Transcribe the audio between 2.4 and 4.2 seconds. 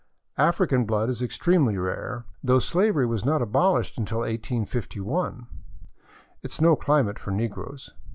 though slavery was not abolished